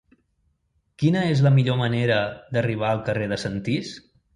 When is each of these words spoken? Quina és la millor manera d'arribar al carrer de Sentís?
Quina 1.03 1.21
és 1.35 1.45
la 1.49 1.53
millor 1.59 1.79
manera 1.85 2.19
d'arribar 2.57 2.91
al 2.95 3.09
carrer 3.11 3.33
de 3.35 3.43
Sentís? 3.49 3.99